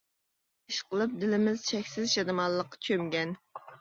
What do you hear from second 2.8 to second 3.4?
چۆمگەن.